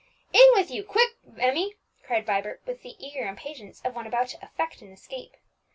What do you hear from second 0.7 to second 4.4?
you, quick, Emmie!" cried Vibert, with the eager impatience of one about